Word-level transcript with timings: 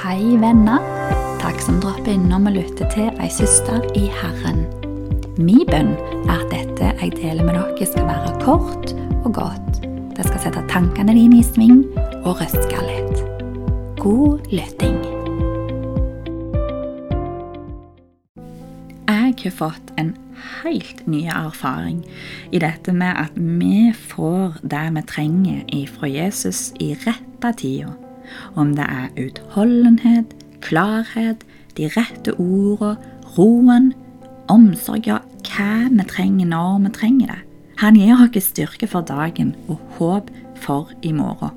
Hei, 0.00 0.36
venner. 0.40 0.80
Takk 1.42 1.58
som 1.60 1.76
dropper 1.76 2.14
innom 2.14 2.46
og 2.48 2.54
lytter 2.54 2.88
til 2.88 3.10
ei 3.20 3.26
søster 3.28 3.82
i 3.98 4.06
Herren. 4.08 4.62
Min 5.36 5.66
bønn 5.68 5.90
er 6.22 6.38
at 6.38 6.46
dette 6.48 6.88
jeg 7.02 7.12
deler 7.18 7.44
med 7.44 7.58
dere, 7.58 7.84
skal 7.90 8.08
være 8.08 8.32
kort 8.40 8.94
og 9.26 9.28
godt. 9.36 9.82
Det 10.16 10.24
skal 10.24 10.40
sette 10.46 10.64
tankene 10.72 11.12
dine 11.18 11.42
i 11.42 11.44
sving 11.44 11.84
og 12.22 12.40
røske 12.40 12.80
litt. 12.88 13.20
God 14.00 14.48
lytting. 14.48 14.96
Jeg 19.04 19.36
har 19.44 19.56
fått 19.60 19.96
en 20.00 20.14
helt 20.64 21.04
ny 21.04 21.26
erfaring 21.28 22.06
i 22.48 22.64
dette 22.64 22.96
med 22.96 23.20
at 23.28 23.36
vi 23.36 23.90
får 23.92 24.62
det 24.64 24.86
vi 24.96 25.08
trenger 25.12 25.74
ifra 25.84 26.08
Jesus 26.08 26.70
i 26.80 26.94
rette 27.04 27.58
tida. 27.60 27.98
Om 28.54 28.74
det 28.78 28.86
er 28.86 29.12
utholdenhet, 29.26 30.34
klarhet, 30.64 31.44
de 31.76 31.88
rette 31.96 32.34
ordene, 32.38 32.96
roen, 33.36 33.92
omsorg, 34.50 35.06
ja, 35.06 35.20
hva 35.46 35.88
vi 35.88 36.06
trenger 36.10 36.50
når 36.50 36.84
vi 36.86 36.92
trenger 36.96 37.32
det. 37.34 37.40
Han 37.80 37.96
gir 37.96 38.18
oss 38.20 38.50
styrke 38.50 38.88
for 38.90 39.06
dagen 39.06 39.54
og 39.70 39.80
håp 39.96 40.28
for 40.60 40.90
i 41.02 41.14
morgen. 41.16 41.56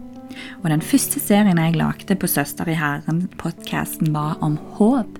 Og 0.63 0.69
Den 0.69 0.81
første 0.81 1.19
serien 1.19 1.59
jeg 1.59 1.75
lagde 1.75 2.15
på 2.15 2.27
Søster 2.27 2.69
i 2.69 2.77
Herren-podkasten, 2.77 4.13
var 4.13 4.37
om 4.41 4.57
håp. 4.77 5.19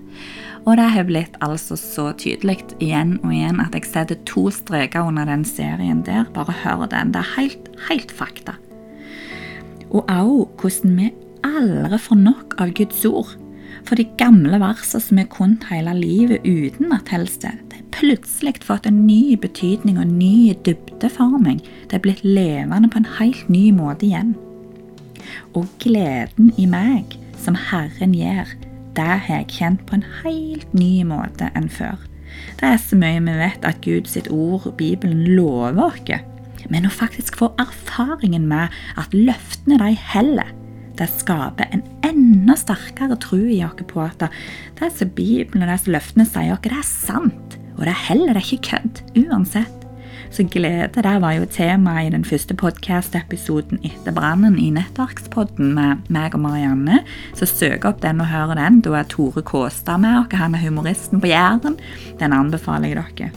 Og 0.64 0.78
det 0.80 0.86
har 0.94 1.04
blitt 1.04 1.36
altså 1.44 1.76
så 1.76 2.06
tydelig 2.16 2.62
igjen 2.80 3.18
og 3.22 3.34
igjen 3.34 3.60
at 3.60 3.74
jeg 3.76 3.84
setter 3.84 4.20
to 4.24 4.48
streker 4.50 5.04
under 5.04 5.28
den 5.28 5.44
serien 5.44 6.00
der. 6.06 6.24
Bare 6.34 6.56
hør 6.64 6.86
den. 6.88 7.12
Det 7.12 7.20
er 7.20 7.34
helt, 7.36 7.68
helt 7.90 8.12
fakta. 8.12 8.56
Og 9.92 10.08
òg 10.08 10.48
hvordan 10.62 10.96
vi 10.96 11.12
aldri 11.44 11.98
får 12.00 12.20
nok 12.20 12.56
av 12.62 12.72
Guds 12.76 13.04
ord. 13.08 13.34
For 13.84 13.98
de 13.98 14.06
gamle 14.20 14.58
versene 14.62 15.02
som 15.02 15.20
er 15.20 15.30
kunnet 15.32 15.66
hele 15.68 15.92
livet 15.98 16.44
uten 16.46 16.92
at 16.94 17.10
helst 17.12 17.42
det 17.44 17.52
har 17.52 17.88
plutselig 17.94 18.62
fått 18.64 18.86
en 18.88 19.04
ny 19.06 19.36
betydning 19.40 19.98
og 19.98 20.06
en 20.06 20.18
ny 20.18 20.54
dybdeforming. 20.66 21.60
Det 21.88 21.98
er 21.98 22.04
blitt 22.04 22.24
levende 22.26 22.90
på 22.90 23.00
en 23.00 23.12
helt 23.18 23.48
ny 23.52 23.68
måte 23.76 24.08
igjen. 24.08 24.34
Og 25.54 25.68
gleden 25.82 26.50
i 26.60 26.66
meg, 26.68 27.14
som 27.40 27.56
Herren 27.70 28.14
gjør, 28.16 28.50
det 28.94 29.06
har 29.26 29.40
jeg 29.40 29.54
kjent 29.58 29.86
på 29.88 29.98
en 29.98 30.08
helt 30.22 30.74
ny 30.76 31.04
måte 31.06 31.50
enn 31.58 31.70
før. 31.72 31.96
Det 32.58 32.66
er 32.66 32.80
så 32.82 32.98
mye 32.98 33.22
vi 33.22 33.36
vet 33.38 33.66
at 33.66 33.80
Guds 33.84 34.16
ord, 34.26 34.66
og 34.66 34.76
Bibelen, 34.78 35.24
lover 35.36 35.86
oss. 35.86 36.30
Men 36.72 36.86
å 36.88 36.92
faktisk 36.92 37.36
få 37.36 37.50
erfaringen 37.60 38.46
med 38.48 38.72
at 39.00 39.12
løftene 39.14 39.78
de 39.82 39.90
heller, 40.14 40.48
det 40.98 41.10
skaper 41.10 41.70
en 41.74 41.82
enda 42.06 42.56
sterkere 42.58 43.16
tro 43.22 43.40
i 43.40 43.62
oss 43.66 43.80
på 43.90 44.02
at 44.04 44.26
det 44.78 44.90
som 44.94 45.10
Bibelen 45.16 45.66
og 45.66 45.80
som 45.82 45.94
løftene 45.96 46.26
sier 46.28 46.54
oss, 46.54 46.62
det 46.64 46.74
er 46.74 46.86
sant. 46.86 47.56
Og 47.74 47.82
det 47.82 47.94
er 47.94 48.04
heller 48.08 48.38
ikke 48.38 48.62
kødd, 48.70 49.02
uansett. 49.24 49.80
Så 50.34 50.42
glede 50.50 51.02
det 51.02 51.14
var 51.22 51.36
jo 51.36 51.46
temaet 51.46 52.08
i 52.08 52.14
den 52.14 52.24
første 52.26 52.56
podkast-episoden 52.58 53.78
etter 53.86 54.14
brannen 54.14 54.56
i 54.58 54.70
Nettverkspodden 54.74 55.74
med 55.76 56.08
meg 56.14 56.34
og 56.34 56.42
Marianne. 56.42 57.02
Så 57.38 57.46
søk 57.46 57.86
opp 57.86 58.00
den 58.02 58.22
og 58.22 58.30
hør 58.32 58.56
den. 58.58 58.80
Da 58.82 58.96
er 58.98 59.06
Tore 59.10 59.44
Kåstad 59.46 60.02
med 60.02 60.24
oss. 60.24 60.34
Han 60.34 60.56
er 60.58 60.64
humoristen 60.64 61.22
på 61.22 61.30
Jæren. 61.30 61.78
Den 62.18 62.34
anbefaler 62.34 62.90
jeg 62.90 63.04
dere. 63.14 63.30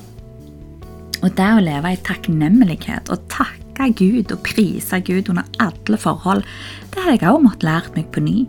Og 1.22 1.30
det 1.38 1.52
å 1.53 1.61
leve 1.61 1.94
i 1.94 2.02
takknemlighet 2.05 3.13
og 3.13 3.30
takke 3.78 3.97
Gud 3.97 4.31
og 4.33 4.44
prise 4.45 5.00
Gud 5.06 5.30
under 5.30 5.44
alle 5.59 5.97
forhold, 5.97 6.44
det 6.94 7.03
har 7.03 7.11
jeg 7.11 7.30
også 7.30 7.44
måttet 7.44 7.67
lære 7.67 7.94
meg 7.95 8.09
på 8.11 8.23
ny. 8.25 8.39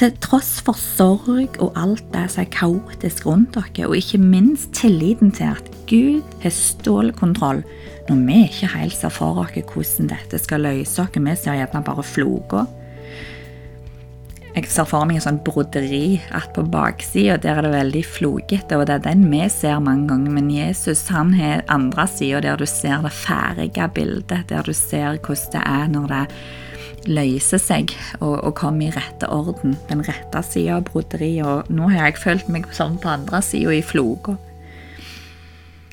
Til 0.00 0.14
tross 0.24 0.62
for 0.64 0.78
sorg 0.80 1.58
og 1.60 1.74
alt 1.76 2.06
det 2.14 2.24
som 2.32 2.42
er 2.42 2.52
kaotisk 2.54 3.26
rundt 3.26 3.54
dere, 3.54 3.88
og 3.88 3.96
ikke 3.98 4.18
minst 4.18 4.72
tilliten 4.72 5.30
til 5.36 5.52
at 5.52 5.70
Gud 5.90 6.22
har 6.42 6.54
stålkontroll 6.54 7.62
når 8.08 8.22
vi 8.26 8.38
ikke 8.46 8.70
helt 8.72 8.96
ser 8.96 9.12
for 9.12 9.38
oss 9.38 9.52
hvordan 9.54 10.08
dette 10.10 10.38
skal 10.40 10.64
løse 10.64 11.02
oss, 11.02 11.14
vi 11.14 11.34
ser 11.36 11.58
gjerne 11.60 11.84
bare 11.86 12.02
floker. 12.02 12.79
Jeg 14.50 14.66
ser 14.66 14.86
for 14.90 15.06
meg 15.06 15.20
en 15.20 15.22
sånn 15.22 15.42
broderi 15.46 16.18
at 16.34 16.48
på 16.56 16.64
baksida 16.72 17.36
der 17.38 17.60
er 17.60 17.66
det 17.68 17.70
veldig 17.70 18.00
flogete, 18.02 18.80
og 18.80 18.88
det 18.88 18.96
er 18.96 19.04
den 19.04 19.22
vi 19.30 19.44
ser 19.52 19.78
mange 19.84 20.08
ganger. 20.10 20.32
Men 20.34 20.50
Jesus 20.50 21.04
han 21.14 21.30
har 21.38 21.62
andre 21.70 22.08
sida 22.10 22.40
der 22.42 22.58
du 22.58 22.66
ser 22.66 23.04
det 23.06 23.14
ferdige 23.14 23.86
bildet, 23.94 24.48
der 24.50 24.66
du 24.66 24.74
ser 24.74 25.20
hvordan 25.22 25.54
det 25.54 25.62
er 25.62 25.94
når 25.94 26.10
det 26.10 26.24
løser 27.08 27.62
seg 27.62 27.94
og, 28.18 28.34
og 28.42 28.54
kommer 28.58 28.88
i 28.88 28.94
rette 28.94 29.30
orden. 29.30 29.78
Den 29.88 30.02
rette 30.04 30.42
sida 30.44 30.80
av 30.80 30.88
broderiet. 30.90 31.46
Og 31.46 31.70
nå 31.70 31.88
har 31.94 32.10
jeg 32.10 32.22
følt 32.24 32.50
meg 32.50 32.66
sånn 32.76 32.98
på 33.00 33.12
andre 33.12 33.42
sida 33.46 33.76
i 33.78 33.84
floka. 33.86 34.34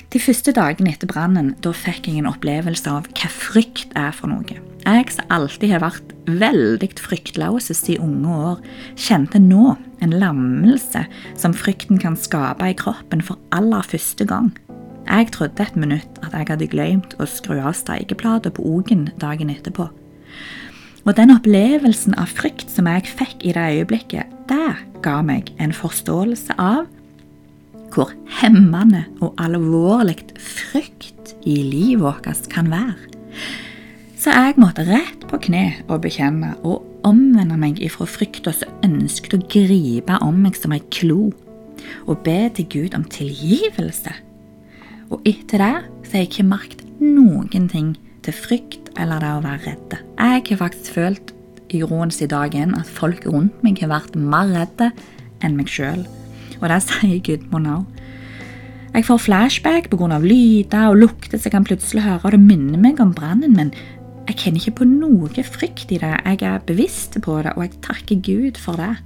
De 0.07 0.23
første 0.23 0.53
dagene 0.55 0.95
etter 0.95 1.09
brannen 1.09 1.53
da 1.61 1.73
fikk 1.75 2.09
jeg 2.09 2.23
en 2.23 2.31
opplevelse 2.31 2.89
av 2.89 3.05
hva 3.11 3.29
frykt 3.29 3.93
er 3.99 4.15
for 4.15 4.31
noe. 4.31 4.57
Jeg 4.87 5.09
som 5.11 5.33
alltid 5.35 5.73
har 5.73 5.81
vært 5.83 6.13
veldig 6.31 6.87
fryktløs 6.95 7.67
i 7.91 7.97
unge 7.99 8.31
år, 8.31 8.61
kjente 8.95 9.41
nå 9.43 9.73
en 9.99 10.13
lammelse 10.15 11.01
som 11.35 11.55
frykten 11.55 11.99
kan 11.99 12.15
skape 12.15 12.69
i 12.71 12.77
kroppen 12.77 13.19
for 13.19 13.35
aller 13.51 13.83
første 13.83 14.23
gang. 14.29 14.53
Jeg 15.07 15.33
trodde 15.35 15.63
et 15.63 15.75
minutt 15.75 16.21
at 16.23 16.31
jeg 16.31 16.47
hadde 16.53 16.69
glemt 16.71 17.17
å 17.19 17.27
skru 17.27 17.57
av 17.59 17.75
steikeplata 17.75 18.53
på 18.55 18.63
ogen 18.63 19.09
dagen 19.19 19.51
etterpå. 19.51 19.89
Og 21.03 21.15
den 21.19 21.35
opplevelsen 21.35 22.15
av 22.19 22.31
frykt 22.39 22.71
som 22.71 22.87
jeg 22.87 23.11
fikk 23.11 23.43
i 23.43 23.55
det 23.55 23.67
øyeblikket, 23.75 24.31
det 24.47 24.71
ga 25.03 25.19
meg 25.23 25.51
en 25.59 25.75
forståelse 25.75 26.55
av 26.55 26.87
hvor 27.91 28.11
hemmende 28.39 29.03
og 29.19 29.35
alvorlig 29.39 30.19
frykt 30.39 31.35
i 31.47 31.59
livet 31.63 32.03
vårt 32.03 32.47
kan 32.51 32.71
være. 32.71 33.06
Så 34.27 34.33
jeg 34.35 34.57
måtte 34.59 34.83
rett 34.83 35.21
på 35.29 35.37
kne 35.39 35.61
og 35.87 36.01
bekjenne 36.03 36.49
og 36.67 36.81
omvende 37.07 37.55
meg 37.55 37.77
ifra 37.79 38.03
frykt 38.11 38.49
og 38.51 38.57
så 38.57 38.67
ønsket 38.83 39.37
å 39.37 39.39
gripe 39.53 40.17
om 40.25 40.41
meg 40.43 40.57
som 40.59 40.73
ei 40.75 40.81
klo, 40.91 41.29
og 42.11 42.25
be 42.25 42.49
til 42.57 42.67
Gud 42.73 42.97
om 42.99 43.05
tilgivelse. 43.07 44.11
Og 45.15 45.23
etter 45.31 45.63
det 45.63 45.71
så 46.01 46.11
har 46.11 46.25
jeg 46.25 46.31
ikke 46.33 46.47
merket 46.49 46.83
noen 46.99 47.71
ting 47.71 47.95
til 48.27 48.35
frykt 48.35 48.91
eller 48.99 49.23
det 49.23 49.31
å 49.31 49.41
være 49.47 49.63
redde. 49.63 50.03
Jeg 50.19 50.45
har 50.51 50.63
faktisk 50.65 50.99
følt 50.99 51.31
i 51.71 51.85
roens 51.87 52.19
i 52.19 52.27
dag 52.27 52.51
igjen 52.51 52.75
at 52.75 52.95
folk 52.99 53.23
rundt 53.31 53.63
meg 53.63 53.79
har 53.79 53.95
vært 53.95 54.19
mer 54.19 54.51
redde 54.51 54.91
enn 55.39 55.55
meg 55.55 55.71
sjøl. 55.71 56.03
Og 56.59 56.67
det 56.67 56.83
sier 56.83 57.23
Gudmund 57.23 57.75
òg. 57.77 58.07
Jeg 58.91 59.07
får 59.07 59.23
flashback 59.23 59.87
pga. 59.87 60.17
lyder 60.19 60.89
og 60.89 60.97
lukter 60.97 61.37
som 61.37 61.47
jeg 61.47 61.53
kan 61.61 61.63
plutselig 61.63 62.03
høre, 62.03 62.25
og 62.25 62.31
det 62.35 62.43
minner 62.43 62.81
meg 62.81 62.99
om 62.99 63.15
brannen, 63.15 63.55
men 63.55 63.71
jeg 64.27 64.39
kjenner 64.41 64.59
ikke 64.59 64.79
på 64.81 64.87
noe 64.89 65.43
frykt 65.47 65.91
i 65.95 65.99
det. 66.01 66.13
Jeg 66.25 66.41
er 66.43 66.63
bevisst 66.67 67.15
på 67.23 67.37
det, 67.45 67.53
og 67.55 67.63
jeg 67.63 67.81
takker 67.85 68.23
Gud 68.25 68.59
for 68.59 68.79
det. 68.79 68.97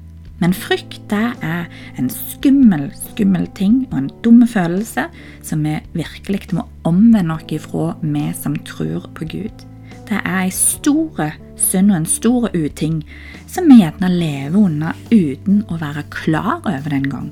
Men 0.42 0.56
frykt 0.58 1.04
det 1.12 1.28
er 1.46 1.68
en 2.02 2.08
skummel, 2.09 2.88
skummel 2.98 3.46
ting 3.54 3.84
og 3.92 3.98
en 4.00 4.08
dum 4.26 4.42
følelse 4.50 5.06
som 5.46 5.62
vi 5.68 5.76
virkelig 5.94 6.56
må 6.58 6.66
omvende 6.90 7.36
oss 7.36 7.54
ifra, 7.54 7.92
vi 8.02 8.24
som 8.34 8.58
tror 8.66 9.06
på 9.14 9.28
Gud. 9.30 9.68
Det 10.10 10.18
er 10.18 10.48
en 10.48 10.56
stor 10.56 11.22
synd 11.62 11.94
og 11.94 12.00
en 12.00 12.10
stor 12.10 12.50
uting 12.58 13.04
som 13.46 13.70
vi 13.70 13.84
gjerne 13.84 14.10
lever 14.10 14.58
under 14.58 14.98
uten 15.12 15.62
å 15.70 15.78
være 15.78 16.08
klar 16.10 16.66
over 16.66 16.90
det 16.90 17.04
engang. 17.04 17.30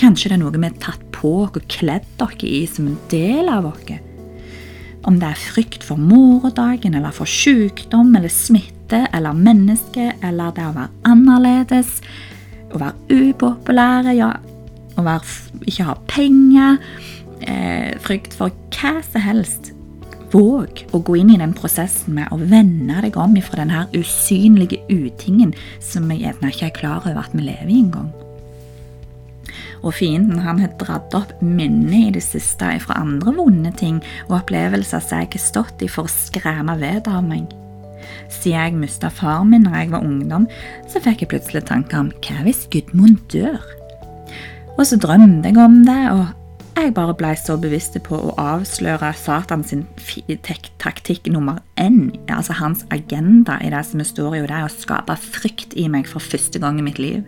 Kanskje 0.00 0.32
det 0.32 0.38
er 0.38 0.42
noe 0.46 0.56
vi 0.56 0.64
har 0.64 0.80
tatt 0.82 1.04
på 1.14 1.36
og 1.44 1.60
kledd 1.68 2.24
oss 2.24 2.40
i 2.48 2.64
som 2.66 2.88
en 2.88 2.98
del 3.12 3.52
av 3.52 3.68
oss. 3.68 3.84
Om 5.04 5.18
det 5.20 5.28
er 5.28 5.40
frykt 5.52 5.84
for 5.84 6.00
morgendagen, 6.00 6.94
eller 6.96 7.12
for 7.12 7.28
sykdom 7.28 8.14
eller 8.16 8.32
smitte 8.32 9.04
eller 9.12 9.36
menneske, 9.36 10.14
eller 10.24 10.54
det 10.56 10.64
å 10.64 10.74
være 10.76 11.10
annerledes, 11.10 11.98
å 12.72 12.80
være 12.80 13.20
upopulære, 13.28 14.16
ja, 14.16 14.32
å 14.96 15.04
være, 15.04 15.36
ikke 15.68 15.88
ha 15.90 15.98
penger, 16.08 16.80
eh, 17.44 17.92
frykt 18.00 18.36
for 18.38 18.54
hva 18.72 18.96
som 19.04 19.20
helst. 19.20 19.72
Våg 20.34 20.86
å 20.90 20.98
gå 20.98 21.20
inn 21.20 21.30
i 21.30 21.38
den 21.38 21.54
prosessen 21.54 22.16
med 22.16 22.32
å 22.34 22.40
vende 22.40 23.04
deg 23.04 23.16
om 23.20 23.36
fra 23.44 23.62
denne 23.62 23.86
usynlige 23.94 24.80
utingen 24.90 25.54
som 25.84 26.08
vi 26.10 26.24
gjerne 26.24 26.50
ikke 26.50 26.72
er 26.72 26.78
klar 26.80 27.04
over 27.04 27.22
at 27.22 27.36
vi 27.36 27.44
lever 27.46 27.70
i 27.70 27.82
engang. 27.84 28.23
Og 29.84 29.92
fienden 29.98 30.40
han 30.40 30.62
har 30.62 30.72
dratt 30.80 31.14
opp 31.16 31.34
minner 31.44 32.08
i 32.08 32.14
det 32.14 32.24
siste 32.24 32.70
fra 32.82 32.96
andre 33.02 33.34
vonde 33.36 33.72
ting 33.76 34.00
og 34.30 34.38
opplevelser 34.40 35.04
som 35.04 35.20
jeg 35.20 35.34
har 35.34 35.44
stått 35.44 35.84
i 35.84 35.90
for 35.90 36.08
å 36.08 36.14
skremme 36.14 36.78
vettet 36.80 37.12
av 37.12 37.24
meg. 37.26 37.52
Siden 38.32 38.56
jeg 38.56 38.78
mista 38.80 39.10
far 39.12 39.44
min 39.48 39.66
da 39.68 39.78
jeg 39.80 39.92
var 39.92 40.04
ungdom, 40.04 40.46
så 40.88 41.02
fikk 41.04 41.24
jeg 41.24 41.32
plutselig 41.34 41.64
tanker 41.68 42.02
om 42.02 42.12
hva 42.24 42.44
hvis 42.46 42.64
Gudmund 42.72 43.20
dør? 43.32 43.60
Og 44.74 44.86
så 44.88 44.98
drømte 45.00 45.52
jeg 45.52 45.60
om 45.60 45.82
det, 45.86 46.00
og 46.10 46.32
jeg 46.74 46.94
bare 46.96 47.14
ble 47.14 47.30
så 47.38 47.54
bevisst 47.60 47.94
på 48.02 48.18
å 48.18 48.34
avsløre 48.40 49.12
Satan 49.16 49.62
sin 49.64 49.84
taktikk 50.82 51.30
nummer 51.30 51.60
én, 51.80 52.10
altså 52.26 52.56
hans 52.58 52.82
agenda 52.94 53.60
i 53.62 53.70
det 53.70 53.84
som 53.86 54.02
står 54.02 54.40
i, 54.40 54.42
det 54.48 54.64
å 54.66 54.72
skape 54.72 55.14
frykt 55.22 55.76
i 55.78 55.86
meg 55.88 56.10
for 56.10 56.24
første 56.24 56.58
gang 56.58 56.80
i 56.82 56.86
mitt 56.88 56.98
liv. 56.98 57.22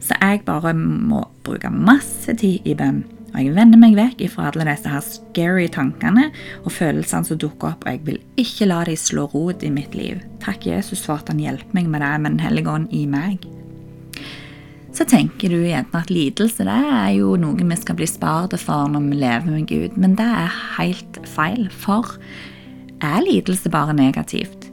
Så 0.00 0.16
jeg 0.16 0.44
bare 0.46 0.72
må 0.76 1.24
bruke 1.44 1.70
masse 1.72 2.34
tid 2.40 2.64
i 2.64 2.74
bønn. 2.76 3.02
Og 3.30 3.38
jeg 3.44 3.54
vender 3.54 3.78
meg 3.78 3.94
vekk 3.94 4.24
ifra 4.26 4.48
alle 4.48 4.66
disse 4.66 4.90
her 4.90 5.04
scary 5.06 5.68
tankene 5.70 6.30
og 6.64 6.72
følelsene 6.74 7.28
som 7.28 7.38
dukker 7.38 7.74
opp, 7.74 7.84
og 7.86 7.92
jeg 7.92 8.02
vil 8.08 8.18
ikke 8.40 8.66
la 8.66 8.80
de 8.88 8.96
slå 8.98 9.28
rot 9.30 9.62
i 9.62 9.70
mitt 9.70 9.94
liv. 9.94 10.18
Takk, 10.42 10.66
Jesus, 10.66 11.04
for 11.06 11.20
at 11.20 11.30
han 11.30 11.42
hjelper 11.42 11.76
meg 11.76 11.90
med 11.92 12.02
det 12.02 12.12
med 12.18 12.34
Den 12.34 12.42
hellige 12.42 12.74
ånd 12.74 12.90
i 12.96 13.04
meg. 13.06 13.46
Så 14.90 15.06
tenker 15.06 15.52
du 15.52 15.60
gjerne 15.62 16.00
at 16.02 16.10
lidelse 16.10 16.66
det 16.66 16.74
er 16.74 17.12
jo 17.14 17.36
noe 17.38 17.54
vi 17.54 17.78
skal 17.78 17.96
bli 18.00 18.08
spart 18.10 18.56
for 18.58 18.90
når 18.90 19.06
vi 19.06 19.20
lever 19.20 19.46
med 19.52 19.68
Gud, 19.70 19.94
men 20.00 20.16
det 20.18 20.26
er 20.26 20.58
helt 20.80 21.20
feil. 21.36 21.68
For 21.70 22.16
er 23.00 23.22
lidelse 23.22 23.70
bare 23.70 23.94
negativt? 23.94 24.69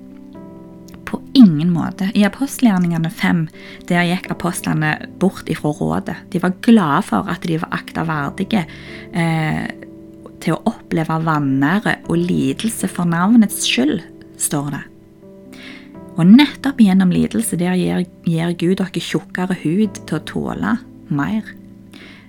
Måte. 1.78 2.10
I 2.18 2.26
apostelgjerningene 2.28 3.12
fem 3.14 3.46
der 3.90 4.08
gikk 4.10 4.32
apostlene 4.34 4.96
bort 5.22 5.50
ifra 5.52 5.72
rådet. 5.78 6.18
De 6.34 6.42
var 6.44 6.56
glade 6.66 7.06
for 7.08 7.30
at 7.30 7.46
de 7.46 7.60
var 7.62 7.78
akta 7.78 8.06
verdige 8.08 8.66
eh, 9.14 9.66
til 10.44 10.56
å 10.58 10.74
oppleve 10.74 11.18
vanære 11.26 12.00
og 12.08 12.20
lidelse 12.20 12.90
for 12.92 13.10
navnets 13.10 13.66
skyld, 13.68 14.02
står 14.42 14.70
det. 14.76 14.84
Og 16.18 16.26
nettopp 16.26 16.82
gjennom 16.82 17.14
lidelse 17.14 17.60
der 17.62 17.78
gir, 17.78 18.06
gir 18.26 18.54
Gud 18.58 18.80
dere 18.82 19.04
tjukkere 19.04 19.58
hud 19.62 20.02
til 20.04 20.18
å 20.18 20.26
tåle 20.26 20.78
mer. 21.14 21.54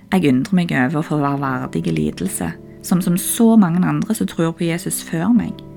Jeg 0.09 0.29
undrer 0.29 0.57
meg 0.57 0.73
over 0.73 1.01
for 1.01 1.17
få 1.17 1.21
være 1.21 1.41
verdig 1.41 1.93
lidelse, 1.93 2.51
som 2.85 3.01
som 3.01 3.17
så 3.17 3.55
mange 3.57 3.81
andre 3.85 4.15
som 4.15 4.29
tror 4.29 4.53
på 4.57 4.69
Jesus 4.69 5.01
før 5.05 5.33
meg. 5.33 5.68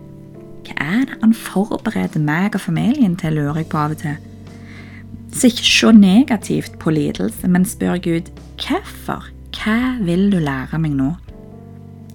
Hva 0.67 0.77
er 0.79 1.07
det 1.09 1.19
han 1.21 1.35
forbereder 1.35 2.23
meg 2.23 2.55
og 2.55 2.63
familien 2.63 3.17
til, 3.19 3.39
lurer 3.39 3.63
jeg 3.63 3.71
på 3.73 3.81
av 3.83 3.97
og 3.97 4.03
til. 4.03 4.17
Så 5.33 5.49
ikke 5.49 5.65
se 5.65 5.93
negativt 5.97 6.79
på 6.79 6.93
lidelse, 6.93 7.49
men 7.49 7.65
spør 7.65 7.99
Gud 8.05 8.33
hvorfor. 8.61 9.31
Hva 9.57 9.99
vil 10.05 10.31
du 10.33 10.39
lære 10.43 10.79
meg 10.81 10.97
nå? 10.97 11.13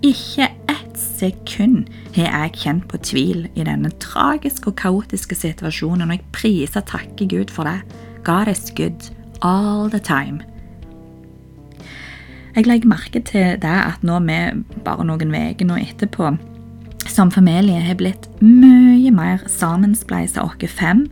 Ikke 0.05 0.49
ett 0.69 0.97
sekund 0.97 1.87
har 2.15 2.27
jeg 2.29 2.57
kjent 2.61 2.87
på 2.89 2.99
tvil 3.01 3.47
i 3.55 3.65
denne 3.65 3.89
tragiske 4.01 4.71
og 4.71 4.77
kaotiske 4.77 5.35
situasjonen, 5.35 6.09
og 6.11 6.17
jeg 6.17 6.33
priser 6.35 6.83
og 6.83 6.91
takker 6.91 7.29
Gud 7.29 7.53
for 7.53 7.69
det. 7.69 7.81
God 8.23 8.51
is 8.51 8.69
good 8.75 9.09
all 9.41 9.89
the 9.89 9.99
time. 9.99 10.41
Jeg 12.55 12.65
legger 12.65 12.89
merke 12.89 13.21
til 13.21 13.57
det 13.61 13.77
at 13.85 14.05
nå 14.05 14.19
vi 14.25 14.37
bare 14.85 15.05
noen 15.05 15.33
uker 15.33 15.67
nå 15.69 15.77
etterpå 15.77 16.31
som 17.11 17.31
familie 17.33 17.81
har 17.83 17.97
blitt 17.99 18.27
mye 18.41 19.11
mer 19.13 19.43
sammenspleisa, 19.51 20.43
oss 20.43 20.71
fem, 20.71 21.05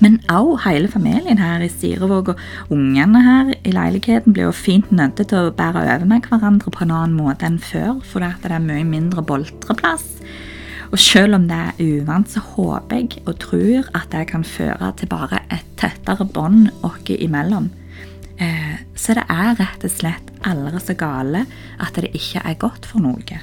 men 0.00 0.18
òg 0.32 0.60
hele 0.64 0.88
familien 0.88 1.40
her 1.40 1.62
i 1.64 1.70
Sirevåg. 1.72 2.32
Og 2.32 2.74
ungene 2.76 3.22
her 3.24 3.50
i 3.66 3.72
leiligheten 3.74 4.34
blir 4.34 4.48
jo 4.48 4.54
fint 4.56 4.92
nødt 4.94 5.20
til 5.20 5.50
å 5.50 5.54
bære 5.56 5.84
over 5.84 6.06
med 6.08 6.28
hverandre 6.28 6.72
på 6.72 6.84
en 6.86 6.94
annen 6.94 7.18
måte 7.18 7.48
enn 7.48 7.58
før, 7.62 7.98
fordi 8.06 8.30
det 8.44 8.54
er 8.54 8.64
mye 8.64 8.86
mindre 8.86 9.24
boltreplass. 9.26 10.06
Og 10.90 10.98
selv 10.98 11.36
om 11.38 11.44
det 11.46 11.58
er 11.58 12.00
uvant, 12.00 12.30
så 12.30 12.42
håper 12.42 12.96
jeg 12.96 13.20
og 13.26 13.36
tror 13.42 13.90
at 13.94 14.08
det 14.14 14.26
kan 14.32 14.46
føre 14.46 14.90
til 14.98 15.10
bare 15.10 15.44
et 15.52 15.68
tettere 15.78 16.26
bånd 16.26 16.70
oss 16.86 17.12
imellom. 17.14 17.70
Eh, 18.40 18.76
så 18.96 19.14
det 19.18 19.26
er 19.28 19.58
rett 19.58 19.84
og 19.84 19.92
slett 19.92 20.30
aldri 20.48 20.80
så 20.80 20.96
gale 20.98 21.44
at 21.78 21.98
det 22.00 22.14
ikke 22.16 22.40
er 22.40 22.58
godt 22.58 22.88
for 22.88 23.04
noe. 23.04 23.40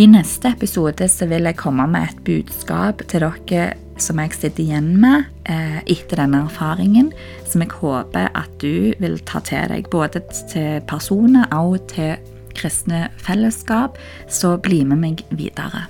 I 0.00 0.06
neste 0.08 0.48
episode 0.48 1.04
så 1.12 1.26
vil 1.28 1.44
jeg 1.44 1.58
komme 1.60 1.84
med 1.92 2.06
et 2.08 2.20
budskap 2.24 3.02
til 3.10 3.20
dere 3.20 3.74
som 4.00 4.16
jeg 4.22 4.32
sitter 4.32 4.62
igjen 4.62 4.94
med 4.96 5.26
eh, 5.44 5.82
etter 5.92 6.22
denne 6.22 6.46
erfaringen, 6.46 7.10
som 7.44 7.60
jeg 7.60 7.74
håper 7.82 8.30
at 8.32 8.54
du 8.62 8.96
vil 8.96 9.18
ta 9.28 9.42
til 9.44 9.68
deg, 9.68 9.90
både 9.92 10.22
til 10.48 10.80
personer 10.88 11.52
og 11.52 11.82
til 11.92 12.16
kristne 12.56 13.10
fellesskap. 13.20 14.00
Så 14.24 14.54
bli 14.64 14.86
med 14.88 15.04
meg 15.04 15.20
videre. 15.36 15.84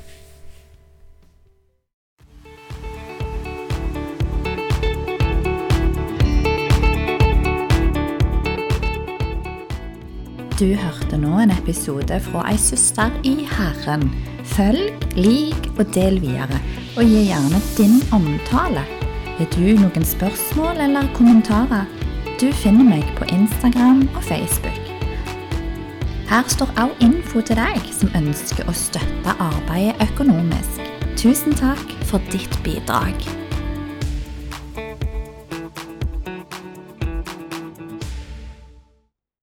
Du 10.60 10.74
hørte 10.76 11.16
nå 11.16 11.38
en 11.40 11.54
episode 11.54 12.18
fra 12.20 12.42
ei 12.50 12.58
søster 12.60 13.14
i 13.24 13.46
Herren. 13.48 14.02
Følg, 14.44 14.90
lik 15.16 15.70
og 15.78 15.86
del 15.94 16.18
videre, 16.20 16.58
og 17.00 17.08
gi 17.08 17.22
gjerne 17.30 17.60
din 17.78 17.96
omtale. 18.12 18.82
Har 19.38 19.48
du 19.54 19.64
noen 19.80 20.04
spørsmål 20.04 20.82
eller 20.84 21.08
kommentarer? 21.16 21.88
Du 22.42 22.50
finner 22.52 22.84
meg 22.84 23.08
på 23.16 23.30
Instagram 23.32 24.04
og 24.12 24.20
Facebook. 24.28 24.84
Her 26.28 26.44
står 26.52 26.76
også 26.76 27.08
info 27.08 27.40
til 27.40 27.56
deg 27.56 27.92
som 27.96 28.12
ønsker 28.20 28.68
å 28.68 28.76
støtte 28.76 29.38
arbeidet 29.40 30.10
økonomisk. 30.10 30.84
Tusen 31.16 31.56
takk 31.56 31.96
for 32.04 32.20
ditt 32.36 32.60
bidrag. 32.68 33.16